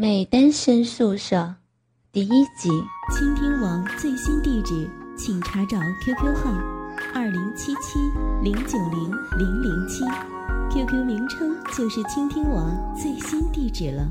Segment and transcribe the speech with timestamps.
[0.00, 1.56] 辣妹单身宿舍
[2.10, 2.70] 第一集。
[3.14, 6.50] 倾听网最新地址，请查找 QQ 号
[7.12, 7.98] 二零七七
[8.42, 10.02] 零九零零零七
[10.72, 14.10] ，QQ 名称就是倾听网最新地址了。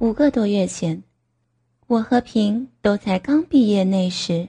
[0.00, 1.04] 五个多月前，
[1.86, 4.48] 我和平都才刚毕业那时，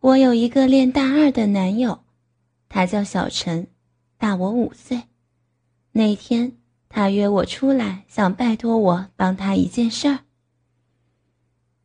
[0.00, 2.04] 我有一个练大二的男友，
[2.70, 3.66] 他叫小陈，
[4.16, 5.02] 大我五岁。
[5.92, 6.56] 那天。
[6.94, 10.18] 他约我出来，想拜托我帮他一件事儿。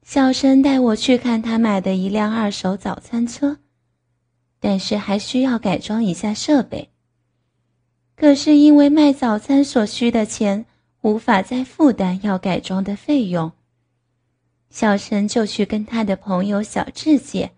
[0.04, 3.60] 小陈带我去看他买的一辆二手早餐车，
[4.60, 6.92] 但是还需要改装一下设备。
[8.18, 10.66] 可是因为卖早餐所需的钱
[11.02, 13.54] 无法再负担要改装的费用，
[14.70, 17.52] 小陈就去跟他的朋友小智借。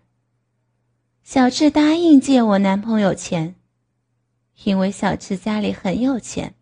[1.24, 3.56] 小智答应借我男朋友钱，
[4.62, 6.54] 因为小智家里很有钱。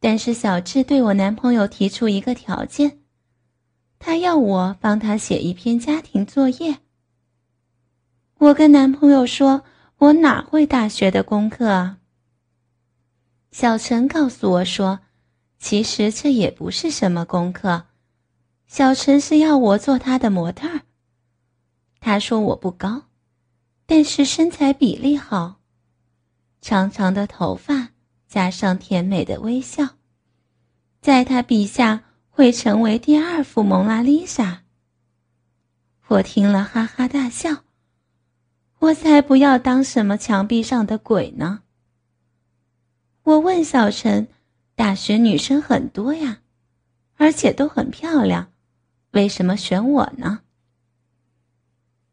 [0.00, 3.00] 但是小智对我男朋友提出一个条件，
[3.98, 6.78] 他要我帮他写一篇家庭作业。
[8.38, 9.64] 我跟男朋友说，
[9.98, 11.98] 我哪会大学的功课啊？
[13.50, 15.00] 小陈告诉我说，
[15.58, 17.86] 其实这也不是什么功课，
[18.66, 20.82] 小陈是要我做他的模特儿。
[21.98, 23.04] 他说我不高，
[23.86, 25.60] 但是身材比例好，
[26.60, 27.88] 长长的头发。
[28.36, 29.96] 加上甜美的微笑，
[31.00, 34.62] 在他笔下会成为第二幅蒙娜丽莎。
[36.08, 37.64] 我听了哈哈大笑。
[38.80, 41.62] 我才不要当什么墙壁上的鬼呢！
[43.22, 44.28] 我问小陈
[44.76, 46.40] ：“大学女生很多呀，
[47.16, 48.52] 而且都很漂亮，
[49.12, 50.40] 为什么选我呢？”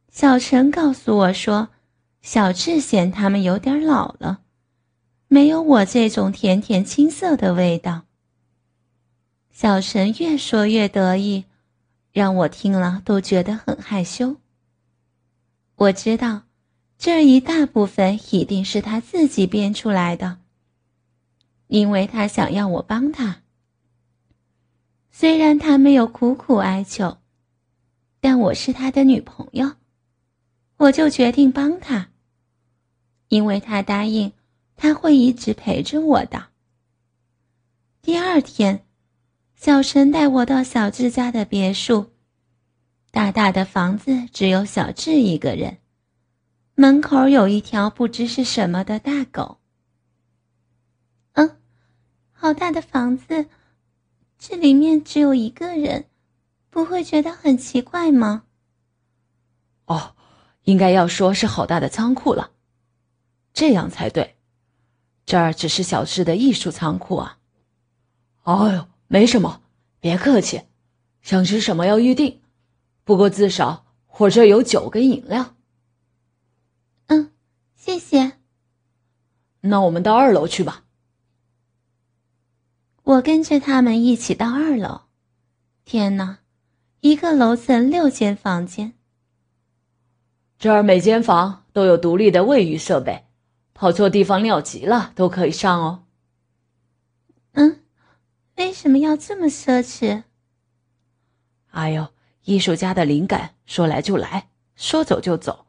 [0.10, 1.68] 小陈告诉我说
[2.24, 4.40] ：“小智嫌他们有点老了。”
[5.34, 8.04] 没有我这种甜甜青涩的味道。
[9.50, 11.46] 小陈越说越得意，
[12.12, 14.36] 让我听了都觉得很害羞。
[15.74, 16.44] 我知道，
[17.00, 20.38] 这一大部分一定是他自己编出来的，
[21.66, 23.42] 因为他想要我帮他。
[25.10, 27.18] 虽然他没有苦苦哀求，
[28.20, 29.72] 但我是他的女朋友，
[30.78, 32.10] 我就决定帮他，
[33.30, 34.32] 因为他答应。
[34.76, 36.48] 他会一直陪着我的。
[38.02, 38.86] 第二天，
[39.56, 42.12] 小陈带我到小智家的别墅，
[43.12, 45.78] 大大的房子只有小智一个人，
[46.76, 49.60] 门口有一条不知是什么的大狗。
[51.34, 51.58] 嗯，
[52.32, 53.48] 好大的房子，
[54.38, 56.06] 这里面只有一个人，
[56.70, 58.44] 不会觉得很奇怪吗？
[59.86, 60.16] 哦，
[60.64, 62.52] 应该要说是好大的仓库了，
[63.54, 64.33] 这样才对。
[65.26, 67.38] 这儿只是小智的艺术仓库啊！
[68.44, 69.62] 哎呦，没什么，
[70.00, 70.64] 别客气。
[71.22, 72.42] 想吃什么要预定，
[73.06, 73.86] 不过至少
[74.18, 75.56] 我这有酒跟饮料。
[77.08, 77.32] 嗯，
[77.76, 78.34] 谢谢。
[79.62, 80.84] 那我们到二楼去吧。
[83.04, 85.04] 我跟着他们一起到二楼。
[85.86, 86.40] 天哪，
[87.00, 88.94] 一个楼层六间房间。
[90.60, 93.26] 这儿每间房都有独立的卫浴设备。
[93.84, 96.06] 跑错地方尿急了都可以上哦。
[97.52, 97.82] 嗯，
[98.56, 100.24] 为什么要这么奢侈？
[101.72, 102.08] 哎呦，
[102.46, 105.66] 艺术家的灵感说来就来，说走就走，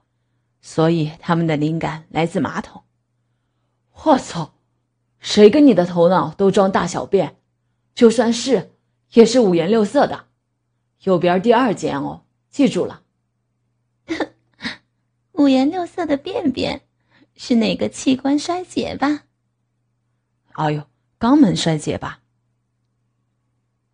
[0.63, 2.85] 所以他们的灵感来自马桶。
[4.05, 4.55] 我操，
[5.19, 7.39] 谁跟你的头脑都装大小便？
[7.97, 8.71] 就算是，
[9.15, 10.27] 也是五颜六色的。
[11.03, 13.03] 右边第二间哦，记住了。
[15.35, 16.83] 五颜六色的便便。
[17.37, 19.25] 是哪个器官衰竭吧？
[20.53, 20.85] 哎呦，
[21.19, 22.21] 肛门衰竭吧！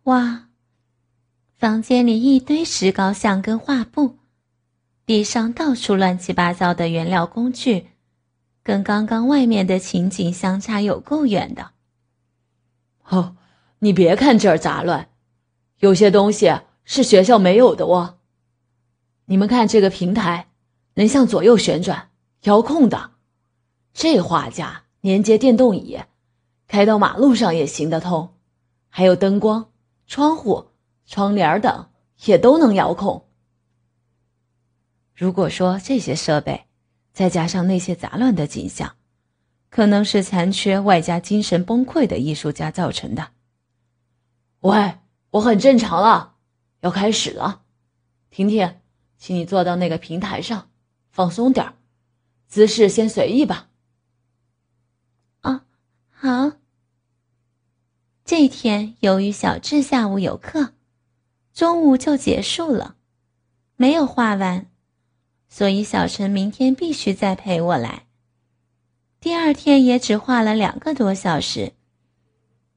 [0.03, 0.49] 哇，
[1.57, 4.17] 房间里一堆石膏像跟画布，
[5.05, 7.87] 地上到处乱七八糟的原料工具，
[8.63, 11.71] 跟刚刚外面的情景相差有够远的。
[13.05, 13.35] 哦，
[13.79, 15.09] 你别看这儿杂乱，
[15.79, 18.19] 有些东西是学校没有的哦。
[19.25, 20.47] 你们看这个平台，
[20.93, 22.09] 能向左右旋转，
[22.43, 23.11] 遥控的。
[23.93, 25.99] 这画架连接电动椅，
[26.67, 28.33] 开到马路上也行得通，
[28.89, 29.71] 还有灯光、
[30.07, 30.67] 窗户、
[31.05, 31.87] 窗帘等
[32.25, 33.25] 也都能遥控。
[35.13, 36.65] 如果说这些设备，
[37.13, 38.95] 再加上那些杂乱的景象，
[39.69, 43.29] 可能是残缺外加精神崩溃的艺术家造成的。
[44.61, 44.99] 喂，
[45.31, 46.35] 我很正常了，
[46.79, 47.63] 要开始了。
[48.29, 48.77] 婷婷，
[49.17, 50.69] 请你坐到那个平台上，
[51.11, 51.73] 放松点儿，
[52.47, 53.67] 姿势先随意吧。
[56.23, 56.51] 好。
[58.23, 60.75] 这天由于小智下午有课，
[61.51, 62.95] 中午就结束了，
[63.75, 64.67] 没有画完，
[65.49, 68.05] 所以小陈明天必须再陪我来。
[69.19, 71.73] 第二天也只画了两个多小时。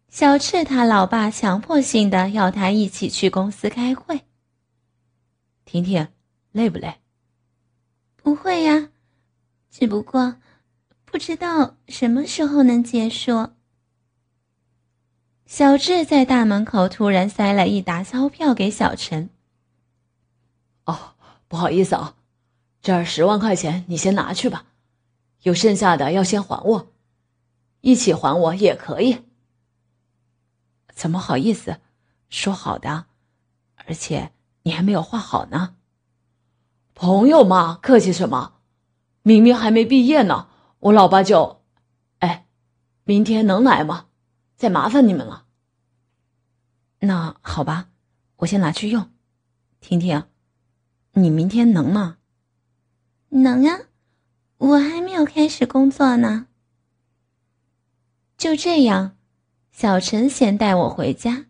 [0.09, 4.23] 小智他老爸强迫性的要他一起去公司开会。
[5.67, 6.09] 婷婷，
[6.51, 6.95] 累不累？
[8.17, 8.89] 不会呀，
[9.71, 10.37] 只不过
[11.15, 13.51] 不知道什么时候能结束。
[15.47, 19.31] 小智在大门口突然塞了一沓钞票给小陈。
[20.87, 21.15] 哦，
[21.47, 22.17] 不好意思啊，
[22.83, 24.65] 这儿十万块钱，你先拿去吧，
[25.43, 26.93] 有剩下的要先还我，
[27.83, 29.19] 一起还我也可以。
[30.93, 31.77] 怎么好意思？
[32.29, 33.05] 说好的，
[33.77, 34.33] 而且
[34.65, 35.77] 你还没有画好呢。
[36.93, 38.55] 朋友嘛，客气什么？
[39.23, 40.49] 明明还没毕业呢，
[40.85, 41.63] 我老爸就……
[42.19, 42.47] 哎，
[43.05, 44.09] 明天能来吗？
[44.55, 45.47] 再麻烦你们了。
[46.99, 47.89] 那好吧，
[48.37, 49.11] 我先拿去用。
[49.81, 50.25] 婷婷，
[51.13, 52.19] 你明天能吗？
[53.31, 53.81] 能啊，
[54.59, 56.49] 我还没有开始工作呢。
[58.37, 59.17] 就这样。
[59.73, 61.47] 小陈先带我回家。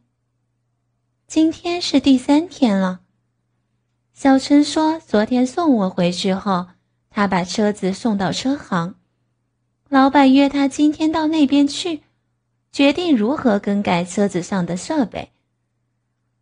[1.26, 3.00] 今天是第三天了。
[4.12, 6.68] 小陈说，昨天送我回去后，
[7.10, 8.94] 他把车子送到车行，
[9.94, 12.02] 老板约他今天到那边去，
[12.72, 15.30] 决定如何更改车子上的设备。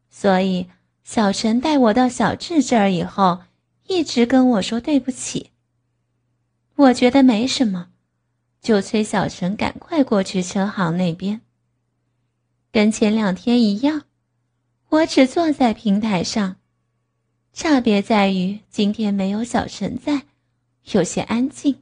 [0.09, 0.69] 所以，
[1.05, 3.43] 小陈带我到小智这儿以后，
[3.89, 5.51] 一直跟我说对不起。
[6.77, 7.89] 我觉得没什么，
[8.63, 11.43] 就催小陈赶快过去车行那边。
[12.71, 14.05] 跟前两天一样，
[14.89, 16.57] 我只坐在平台上，
[17.53, 20.23] 差别在于今天没有小陈在，
[20.93, 21.77] 有些安静。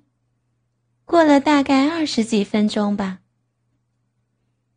[1.10, 3.18] 过了大概二十几分钟吧，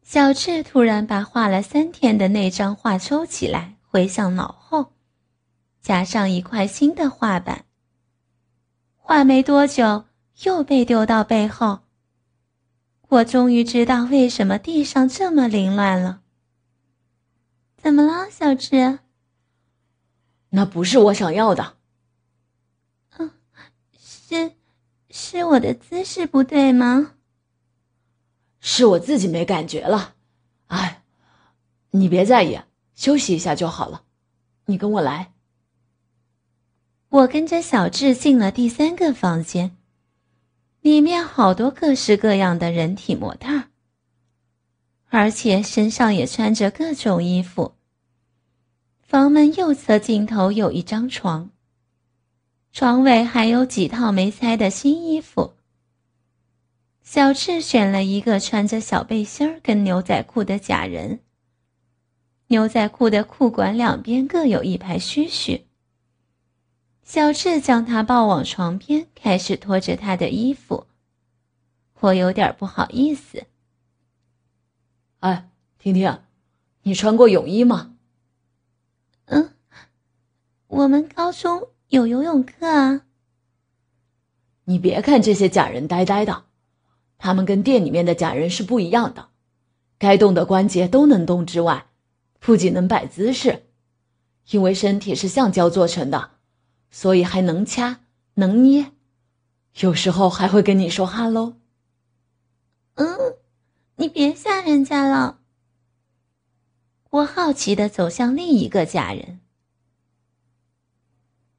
[0.01, 4.93] 小智突然把画了三天的那张画抽起来，回向脑后，
[5.79, 7.65] 加上一块新的画板。
[8.95, 10.05] 画没多久，
[10.41, 11.81] 又被丢到背后。
[13.09, 16.23] 我终于知道为什么地上这么凌乱了。
[17.77, 18.97] 怎么了，小智？
[20.49, 21.77] 那不是我想要的。
[23.19, 23.29] 嗯，
[23.99, 24.53] 是，
[25.15, 27.11] 是我的姿势不对吗？
[28.59, 30.15] 是我自己没感觉了。
[30.65, 31.03] 哎，
[31.91, 32.59] 你别在意，
[32.95, 34.05] 休息一下就好了。
[34.65, 35.31] 你跟我来。
[37.09, 39.77] 我跟着小智进了第三个房间。
[40.81, 43.65] 里面好多各式各样的人体模特，
[45.09, 47.75] 而且身上也穿着各种衣服。
[48.99, 51.51] 房门右侧尽头有一张床，
[52.73, 55.53] 床尾还有几套没拆的新衣服。
[57.03, 61.19] 小智选了一个穿着小背心儿跟牛仔裤的假人，
[62.47, 65.67] 牛仔裤的裤管两边各有一排须须。
[67.03, 70.87] 小智将他抱往床边，开始脱着他的衣服。
[71.99, 73.45] 我有点不好意思。
[75.19, 75.47] 哎，
[75.77, 76.21] 婷婷，
[76.81, 77.93] 你穿过泳衣吗？
[79.25, 79.53] 嗯，
[80.65, 83.01] 我们高中有游泳课啊。
[84.63, 86.45] 你别看这些假人呆呆的，
[87.19, 89.29] 他们跟店里面的假人是不一样的，
[89.99, 91.85] 该动的关节都能动之外，
[92.39, 93.67] 不仅能摆姿势，
[94.49, 96.31] 因为身体是橡胶做成的。
[96.89, 97.99] 所以还能掐
[98.35, 98.91] 能捏，
[99.79, 101.57] 有时候还会跟你说哈喽。
[102.95, 103.05] 嗯，
[103.97, 105.41] 你别吓人家了。
[107.11, 109.39] 我好奇的走向另一个假人，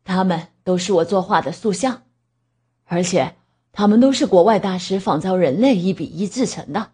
[0.05, 2.03] 他们都是我作画的塑像，
[2.85, 3.35] 而且
[3.73, 6.93] 他们都是国外大师仿造人类一比一制成的。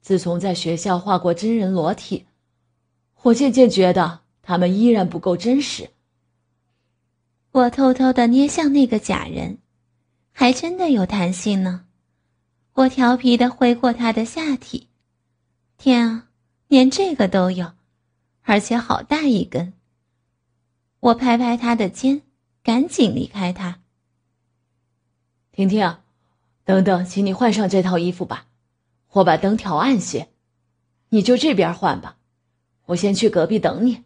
[0.00, 2.26] 自从在学校画过真人裸体，
[3.22, 5.90] 我渐渐觉得他们依然不够真实。
[7.52, 9.58] 我偷偷的捏向那个假人，
[10.32, 11.84] 还真的有弹性呢。
[12.74, 14.88] 我调皮的挥过他的下体，
[15.76, 16.28] 天啊，
[16.68, 17.72] 连这个都有，
[18.42, 19.74] 而且好大一根。
[21.02, 22.22] 我拍拍他的肩，
[22.62, 23.80] 赶紧离开他。
[25.50, 25.98] 婷婷，
[26.64, 28.46] 等等，请你换上这套衣服吧，
[29.10, 30.28] 我把灯调暗些。
[31.08, 32.18] 你就这边换吧，
[32.86, 34.04] 我先去隔壁等你。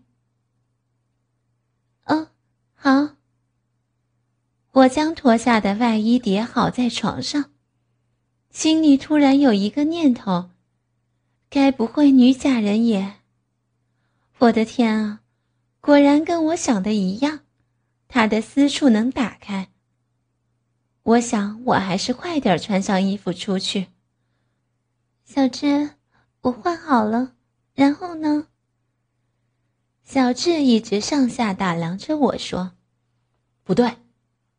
[2.05, 2.29] 嗯，
[2.75, 3.11] 好。
[4.73, 7.51] 我将脱下的外衣叠好在床上，
[8.51, 10.49] 心里突然有一个念头：
[11.51, 13.17] 该不会女假人也……
[14.39, 15.21] 我的天啊，
[15.87, 17.43] 果然跟我想的一样，
[18.09, 19.69] 他的私处能打开。
[21.05, 23.87] 我想，我还是快点穿上衣服出去。
[25.25, 25.91] 小智，
[26.41, 27.37] 我换好了，
[27.73, 28.49] 然后呢？
[30.03, 32.73] 小智一直上下打量着我说
[33.63, 33.99] ：“不对，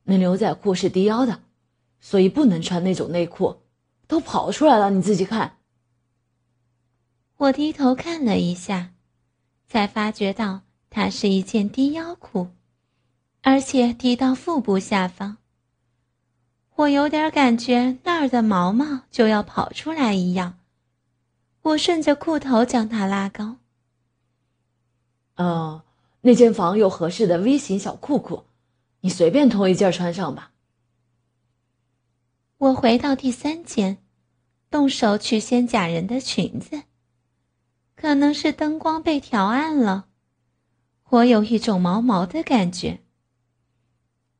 [0.04, 1.44] 那牛仔裤是低腰的，
[2.00, 3.64] 所以不能穿那种内裤。
[4.08, 5.58] 都跑出来了，你自己看。”
[7.36, 8.94] 我低头看了一下，
[9.68, 12.50] 才发觉到它是一件低腰裤，
[13.42, 15.38] 而且低到腹部下方。
[16.76, 20.60] 我有点感觉那儿的毛毛就要跑出来一样。
[21.62, 23.58] 我顺着裤头将它拉高。
[25.36, 25.84] 哦，
[26.22, 28.46] 那间房有合适的 V 型小裤裤，
[29.02, 30.52] 你随便脱一件穿上吧。
[32.58, 33.98] 我回到第三间，
[34.70, 36.84] 动手取仙假人的裙子。
[37.96, 40.08] 可能是灯光被调暗了，
[41.10, 43.00] 我有一种毛毛的感觉。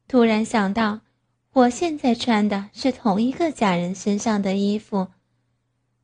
[0.08, 1.02] 突然想到，
[1.54, 5.08] 我现在穿的是同一个假人身上的衣服。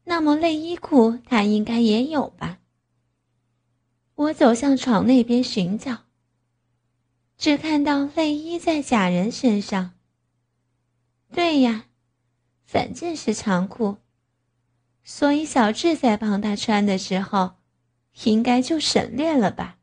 [0.05, 2.59] 那么内衣裤他应该也有吧？
[4.15, 6.03] 我走向床那边寻找，
[7.37, 9.93] 只看到内衣在假人身上。
[11.31, 11.85] 对呀，
[12.63, 13.97] 反正是长裤，
[15.03, 17.55] 所以小智在帮他穿的时候，
[18.25, 19.79] 应该就省略了吧。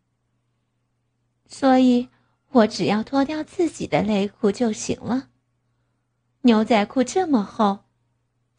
[1.51, 2.09] 所以
[2.53, 5.29] 我只要脱掉自己的内裤就行了。
[6.41, 7.81] 牛仔裤这么厚。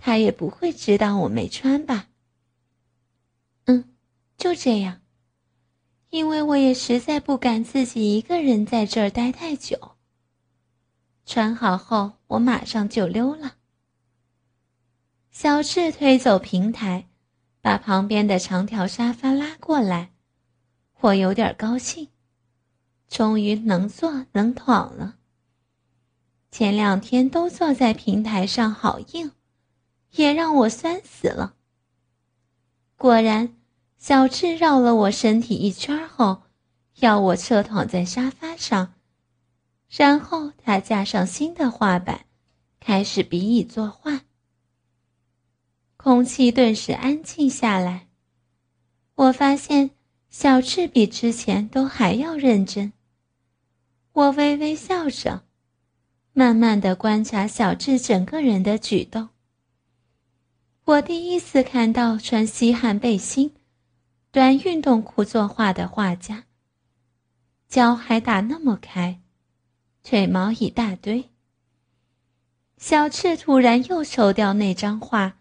[0.04, 2.08] 他也不会知道我没穿吧。
[3.66, 3.96] 嗯，
[4.36, 5.02] 就这样，
[6.10, 9.92] 因为我也实在不敢自己一个人在这儿待太久。
[11.24, 13.58] 穿好后，我马上就溜了。
[15.30, 17.08] 小智推走平台，
[17.62, 20.14] 把旁边的长条沙发拉过来，
[21.02, 22.10] 我有点高兴，
[23.12, 25.18] 终于能坐能躺了。
[26.50, 29.34] 前两天都坐在平台上，好硬。
[30.14, 31.54] 也让我酸死了。
[32.98, 33.56] 果然，
[33.98, 36.44] 小智绕了我身体一圈后，
[37.00, 38.94] 要我侧躺在沙发上，
[39.90, 42.26] 然后他架上新的画板，
[42.80, 44.22] 开始比以作画。
[45.96, 48.08] 空气顿时安静下来。
[49.16, 49.92] 我发现
[50.30, 52.92] 小智比之前都还要认真。
[54.14, 55.44] 我微微笑着，
[56.34, 59.30] 慢慢的观察小智整个人的举动。
[60.84, 63.56] 我第一次看到穿吸汗背心、
[64.30, 66.44] 短运动裤作画的画家。
[67.70, 69.22] 脚还打那么开，
[70.04, 71.30] 腿毛一大堆。
[72.78, 75.38] 小智突然又抽掉那张画，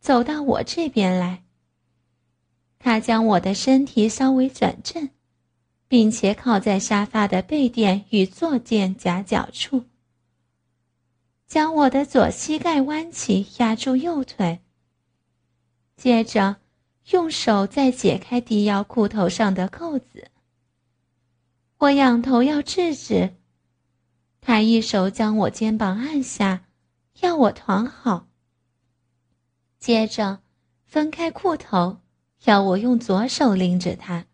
[0.00, 1.44] 走到我这边来。
[2.78, 5.08] 他将我的身体稍微转正，
[5.92, 9.84] 并且靠在沙发的背垫与坐垫夹角处，
[11.46, 14.60] 将我的左膝盖弯起，压住右腿。
[15.94, 16.56] 接着，
[17.10, 20.30] 用手再解开低腰裤头上的扣子。
[21.76, 23.34] 我仰头要制止，
[24.40, 26.64] 他一手将我肩膀按下，
[27.20, 28.28] 要我躺好。
[29.78, 30.38] 接着，
[30.86, 31.98] 分开裤头，
[32.44, 34.24] 要我用左手拎着他，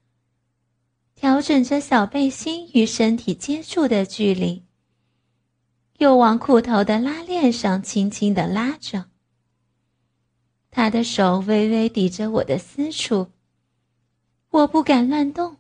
[1.20, 4.62] 调整着小背心与身体接触的距离，
[5.98, 9.06] 又往裤头的拉链上轻轻的拉着。
[10.70, 13.32] 他的手微微抵着我的私处，
[14.50, 15.56] 我不敢乱动。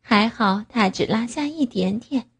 [0.00, 2.30] 还好他只拉下一点点，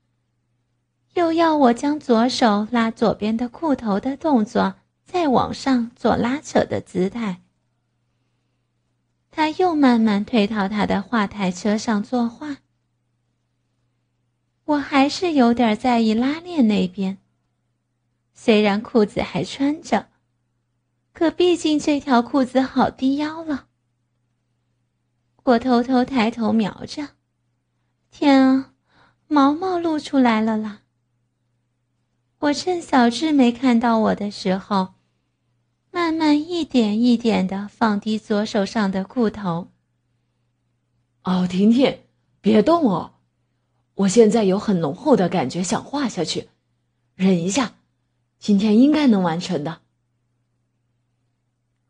[1.14, 7.42] 又要我将左手拉左边的裤头的动作再往上做拉扯的姿态。
[9.36, 12.56] 他又慢慢退到他的画台车上作画。
[14.64, 17.18] 我还是有点在意拉链那边，
[18.32, 20.08] 虽然裤子还穿着。
[21.12, 23.66] 可毕竟这条裤子好低腰了。
[25.44, 27.08] 我偷偷抬头瞄着，
[28.10, 28.72] 天啊，
[29.28, 30.80] 毛毛露出来了啦！
[32.38, 34.94] 我趁小智没看到我的时候，
[35.96, 39.68] 慢慢一点一点的放低左手上的裤头。
[41.22, 42.00] 哦，婷婷，
[42.42, 43.14] 别动哦，
[43.94, 46.50] 我现在有很浓厚的感觉，想画下去，
[47.14, 47.76] 忍一下，
[48.38, 49.80] 今天应该能完成的。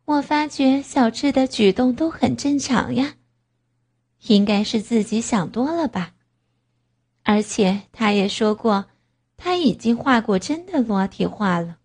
[0.05, 3.17] 我发觉小智的举动都很正常呀，
[4.29, 6.15] 应该是自己想多了吧。
[7.25, 8.87] 而且他也说过，
[9.37, 11.79] 他已经画过真的裸体画了，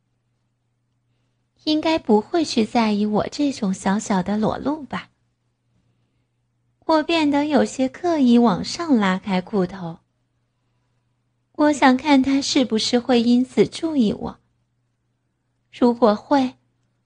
[1.63, 5.10] 应该不会去在意我这种小小的裸露吧。
[6.86, 10.00] 我变得有些刻意往上拉开裤头，
[11.53, 14.39] 我想看他是不是会因此注意我。
[15.72, 16.56] 如果会。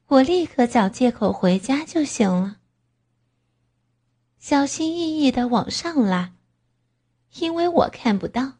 [0.08, 2.58] 我立刻找借口回家就行了。
[4.38, 6.36] 小心翼翼的往上拉，
[7.40, 8.54] 因为我看不到，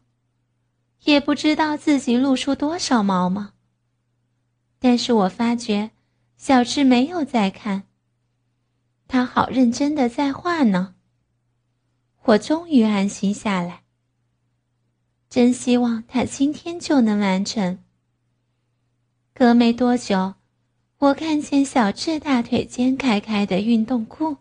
[1.04, 3.52] 也不知道自己露出多少毛毛。
[4.88, 5.90] 但是我发觉
[6.36, 7.88] 小智没有在看，
[9.08, 10.94] 他好认真的在画呢。
[12.22, 13.82] 我终于安心下来。
[15.28, 17.80] 真希望他今天就能完成。
[19.34, 20.34] 隔没多久，
[20.98, 24.36] 我看见小智大腿间开开的运动裤，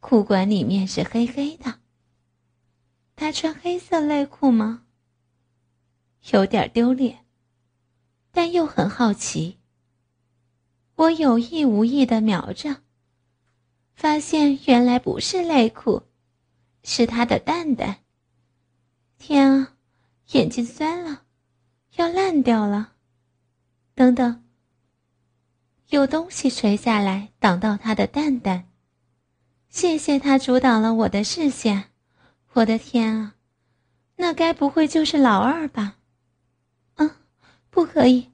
[0.00, 1.74] 裤管里面是黑黑的。
[3.14, 4.84] 他穿黑色内裤吗？
[6.32, 7.26] 有点丢脸，
[8.32, 9.58] 但又很好奇。
[10.96, 12.82] 我有意无意的瞄着，
[13.94, 16.02] 发现原来不是内裤，
[16.82, 18.00] 是他的蛋蛋。
[19.18, 19.72] 天啊，
[20.32, 21.22] 眼睛酸了，
[21.96, 22.92] 要烂掉了！
[23.94, 24.44] 等等，
[25.88, 28.68] 有东西垂下来挡到他的蛋蛋。
[29.68, 31.90] 谢谢他阻挡了我的视线。
[32.54, 33.36] 我的天啊，
[34.16, 35.98] 那该不会就是老二吧？
[37.70, 38.30] 不可以，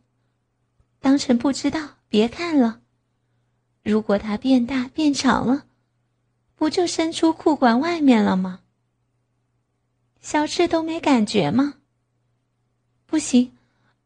[0.99, 2.81] 当成不知道，别看了。
[3.83, 5.67] 如果它变大变长了，
[6.55, 8.63] 不就伸出裤管外面了吗？
[10.21, 11.75] 小智都没感觉吗？
[13.07, 13.53] 不行，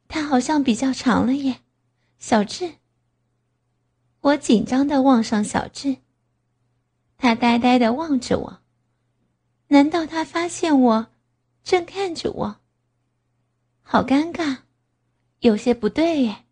[0.08, 1.60] 它好像比较长了耶。
[2.18, 2.74] 小智，
[4.20, 5.96] 我紧张的望上小智，
[7.16, 8.60] 他呆呆的望着我。
[9.68, 11.06] 难道他发现我
[11.62, 12.60] 正看着我？
[13.80, 14.58] 好尴尬，
[15.40, 16.44] 有些不对耶。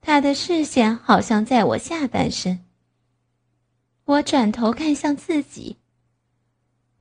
[0.00, 2.64] 他的视线好像在我下半身。
[4.04, 5.78] 我转头看向自己。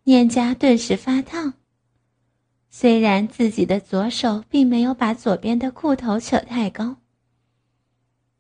[0.04, 1.54] 脸颊顿时发烫。
[2.70, 6.98] 虽然自己的左手并没有把左边的裤头扯太高，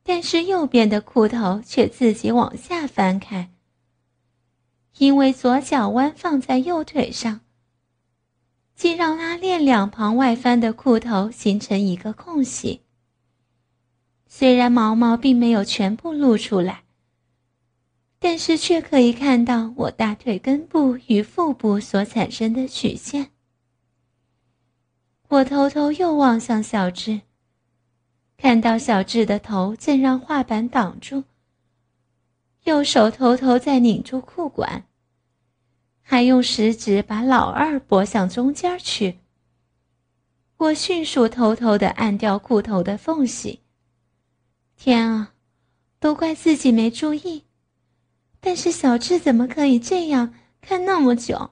[0.01, 3.51] 但是右边的裤头却自己往下翻开。
[4.97, 7.41] 因为左脚弯放在右腿上，
[8.75, 12.81] 竟让拉链两旁外翻的裤头形成一个空隙。
[14.27, 16.83] 虽然毛毛并没有全部露出来。
[18.25, 23.31] 但是却可以看到我大腿根部与腹部所产生的曲线。
[25.27, 27.20] 我偷偷又望向小智，
[28.38, 31.25] 看到小智的头正让画板挡住，
[32.64, 34.86] 右手偷偷在拧住裤管，
[36.03, 39.20] 还用食指把老二拨向中间去。
[40.57, 43.61] 我迅速偷偷的按掉裤头的缝隙。
[44.75, 45.33] 天啊，
[46.00, 47.46] 都怪自己没注意。
[48.39, 51.51] 但是小智怎么可以这样看那么久，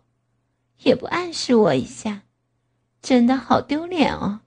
[0.84, 2.24] 也不暗示我一下，
[3.02, 4.42] 真的好丢脸哦。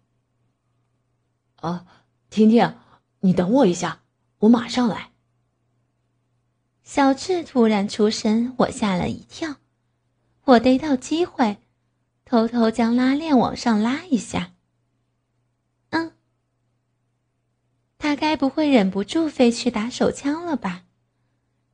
[1.62, 1.86] 哦，
[2.28, 2.76] 婷婷，
[3.20, 4.02] 你等我一下，
[4.40, 5.12] 我马上来。
[6.82, 9.56] 小智突然出声，我吓了一跳，
[10.44, 11.58] 我逮到机会，
[12.24, 14.52] 偷偷将拉链往上拉一下。
[15.90, 16.12] 嗯，
[17.96, 20.84] 他该不会忍不住飞去打手枪了吧？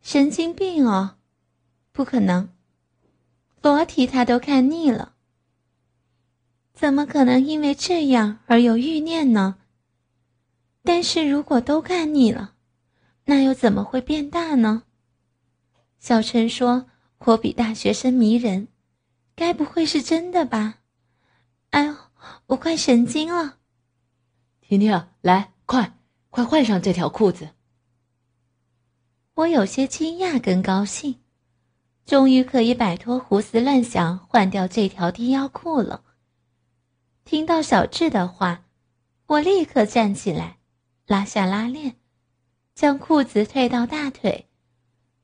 [0.03, 1.17] 神经病哦，
[1.93, 2.49] 不可能！
[3.61, 5.15] 裸体他都看腻了，
[6.73, 9.57] 怎么可能因为这样而有欲念呢？
[10.83, 12.55] 但是如果都看腻了，
[13.25, 14.85] 那又怎么会变大呢？
[15.99, 16.87] 小陈说
[17.27, 18.69] ：“我比大学生迷人，
[19.35, 20.79] 该不会是真的吧？”
[21.71, 21.97] 哎呦，
[22.47, 23.59] 我快神经了！
[24.61, 25.99] 婷婷，来，快
[26.31, 27.51] 快换上这条裤子。
[29.35, 31.21] 我有些惊讶跟高兴，
[32.05, 36.03] 终于可以摆脱胡思乱想，换掉这条低腰裤了。
[37.25, 38.65] 听到小智的话，
[39.27, 40.59] 我立刻站起来，
[41.07, 41.97] 拉下拉链，
[42.75, 44.49] 将裤子退到大腿，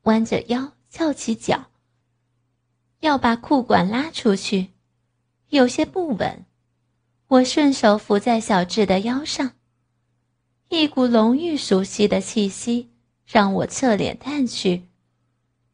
[0.02, 1.70] 弯着腰，翘起脚，
[3.06, 4.72] 要把裤管拉出去，
[5.50, 6.44] 有些不稳。
[7.28, 9.52] 我顺手扶在小智的腰上，
[10.70, 12.90] 一股浓郁熟悉的气息。
[13.24, 14.88] 让我侧脸探去，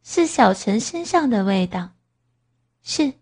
[0.02, 1.90] 是小陈身上的味道。
[2.82, 3.12] 是，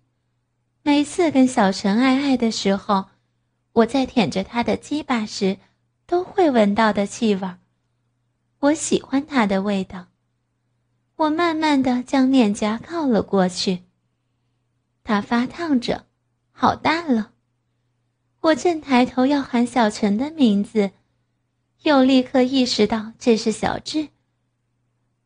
[0.82, 3.06] 每次跟小陈爱爱的时候，
[3.72, 5.58] 我在舔着他的鸡巴时，
[6.06, 7.50] 都会闻到的气味。
[8.60, 10.06] 我喜欢他的味道。
[11.16, 13.82] 我慢慢的将脸颊靠了过去。
[15.10, 16.06] 他发烫着，
[16.52, 17.32] 好大了。
[18.42, 20.92] 我正抬头要喊小陈的名字，
[21.82, 24.10] 又立刻意识到这是小智。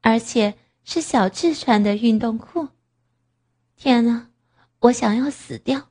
[0.01, 2.69] 而且是小智穿的运动裤，
[3.77, 4.31] 天哪！
[4.79, 5.91] 我想要死掉！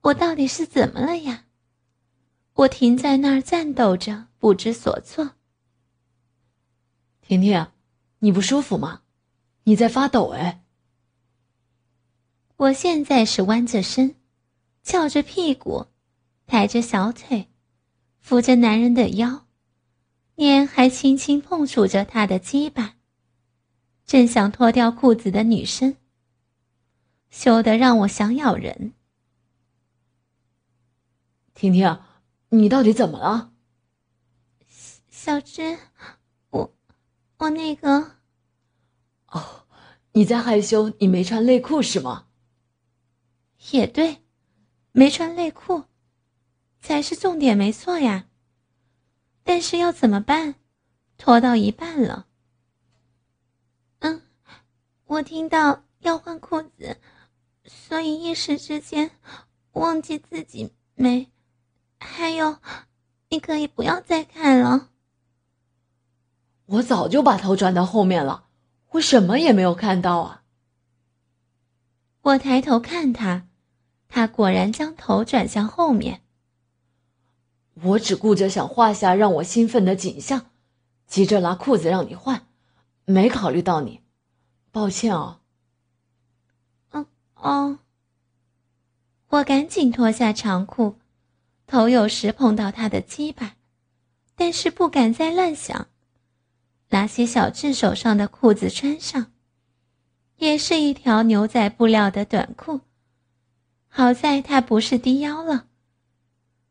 [0.00, 1.44] 我到底是怎么了呀？
[2.54, 5.36] 我停在那儿颤抖着，不知所措。
[7.20, 7.68] 婷婷，
[8.18, 9.02] 你不舒服吗？
[9.62, 10.63] 你在发抖哎，
[12.56, 14.14] 我现在是弯着身，
[14.84, 15.86] 翘着屁股，
[16.46, 17.48] 抬着小腿，
[18.20, 19.46] 扶着男人的腰，
[20.36, 22.94] 脸还轻轻碰触着他的鸡巴，
[24.06, 25.96] 正想脱掉裤子的女生，
[27.28, 28.92] 羞得让我想咬人。
[31.54, 32.00] 婷婷，
[32.50, 33.52] 你到底怎么了？
[35.10, 35.76] 小芝，
[36.50, 36.72] 我，
[37.38, 38.12] 我那个……
[39.26, 39.66] 哦，
[40.12, 40.92] 你在害羞？
[41.00, 42.26] 你没穿内裤是吗？
[43.70, 44.22] 也对，
[44.92, 45.84] 没穿内裤，
[46.80, 48.26] 才是重点，没错呀。
[49.42, 50.56] 但是要怎么办？
[51.16, 52.26] 脱到一半了。
[54.00, 54.22] 嗯，
[55.06, 56.98] 我听到要换裤子，
[57.64, 59.10] 所以一时之间
[59.72, 61.30] 忘记自己没。
[61.98, 62.58] 还有，
[63.30, 64.90] 你可以不要再看了。
[66.66, 68.48] 我早就把头转到后面了，
[68.90, 70.42] 我什么也没有看到啊。
[72.20, 73.48] 我抬头看他。
[74.14, 76.20] 他果然将头转向后面。
[77.82, 80.52] 我只顾着想画下让我兴奋的景象，
[81.08, 82.46] 急着拿裤子让你换，
[83.06, 84.02] 没考虑到你，
[84.70, 85.40] 抱歉哦。
[86.92, 87.80] 嗯哦。
[89.30, 90.94] 我赶紧脱下长裤，
[91.66, 93.56] 头有时碰到他的鸡巴，
[94.36, 95.88] 但是不敢再乱想。
[96.90, 99.32] 拿起小智手上的裤子穿上，
[100.36, 102.82] 也是一条牛仔布料的短裤。
[103.96, 105.68] 好在他不是低腰了。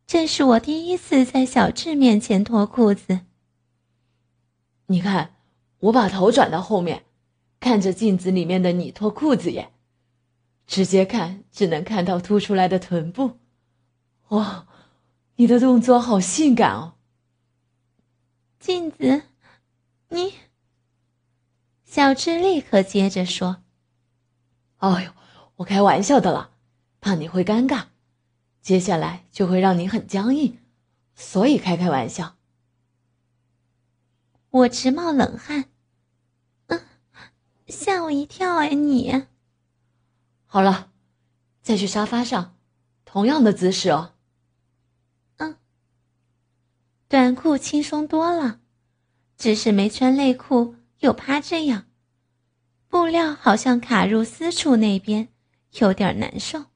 [0.05, 3.21] 这是我第一次在小智面前脱裤子。
[4.87, 5.33] 你看，
[5.79, 7.05] 我把头转到后面，
[7.61, 9.71] 看着镜子里面的你脱裤子耶，
[10.67, 13.39] 直接看只能看到凸出来的臀部。
[14.27, 14.67] 哇，
[15.37, 16.95] 你的动作好性感哦！
[18.59, 19.21] 镜子，
[20.09, 20.33] 你……
[21.85, 23.63] 小智立刻接着说
[24.79, 25.11] ：“哎呦，
[25.55, 26.49] 我开玩笑的啦。”
[27.03, 27.87] 怕你会尴尬，
[28.61, 30.57] 接下来就会让你很僵硬，
[31.13, 32.37] 所以开开玩笑。
[34.51, 35.65] 我直冒冷汗，
[36.67, 36.79] 嗯，
[37.67, 38.69] 吓我一跳哎！
[38.69, 39.25] 你，
[40.45, 40.93] 好了，
[41.61, 42.55] 再去沙发上，
[43.03, 44.13] 同样的姿势哦。
[45.39, 45.57] 嗯，
[47.09, 48.61] 短裤轻松多了，
[49.37, 51.87] 只是没穿内裤，又趴这样，
[52.87, 55.27] 布料好像卡入私处那边，
[55.79, 56.67] 有点难受。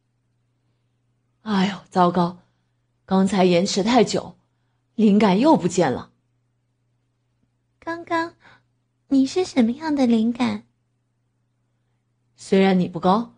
[1.47, 2.39] 哎呦，糟糕！
[3.05, 4.35] 刚才延迟太久，
[4.95, 6.11] 灵感又不见了。
[7.79, 8.33] 刚刚，
[9.07, 10.65] 你是什么样的灵感？
[12.35, 13.31] 虽然你不高，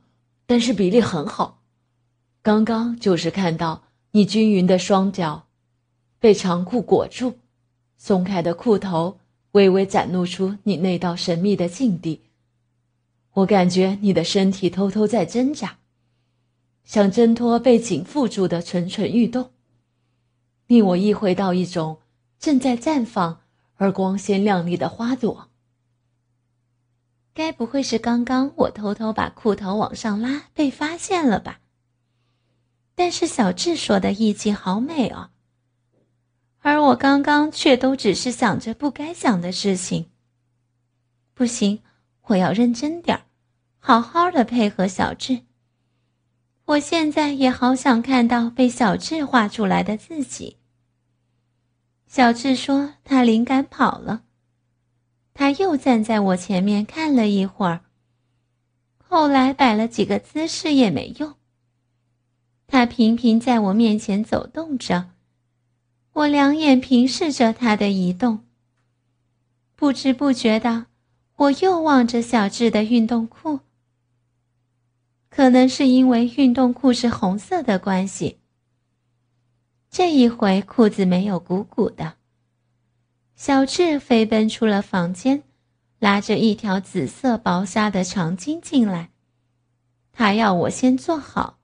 [0.48, 1.62] 但是比例很好。
[2.42, 5.46] 刚刚就是看到你均匀的双脚，
[6.18, 7.38] 被长裤裹住，
[7.96, 9.20] 松开的裤头
[9.52, 12.24] 微微展露出你那道神秘的境地。
[13.34, 15.78] 我感觉你的身体偷偷在挣扎。
[16.90, 19.52] 想挣脱被紧缚住的蠢蠢欲动，
[20.66, 22.00] 令我意会到一种
[22.40, 23.42] 正在绽放
[23.76, 25.52] 而光鲜亮丽的花朵。
[27.36, 31.60] 该不会是刚刚我偷偷把裤头往上拉被发现了吧？
[32.96, 35.30] 但是小智说的意境好美哦，
[36.58, 40.10] 而我刚刚却都只是想着不该想的事情。
[41.36, 41.84] 不行，
[42.24, 43.26] 我要认真点儿，
[43.78, 45.42] 好好的配合小智。
[46.70, 50.58] 我现在也好想看到被小智画出来的自己。
[52.06, 54.22] 小智说他灵感跑了，
[55.34, 57.82] 他又站在我前面看了一会儿。
[59.00, 61.34] 后来摆了几个姿势也没用。
[62.68, 65.10] 他频频在我面前走动着，
[66.14, 68.46] 我两眼平视着他的移动。
[69.76, 70.86] 不知不觉的，
[71.36, 73.62] 我又望着小智的运动裤。
[75.30, 78.40] 可能是因为运动裤是红色的关系，
[79.90, 82.16] 这一回裤子没有鼓鼓的。
[83.36, 85.44] 小智飞奔出了房间，
[86.00, 89.12] 拉着一条紫色薄纱的长巾进来，
[90.12, 91.60] 他要我先坐好，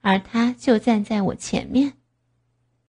[0.00, 1.99] 而他就站在我前面。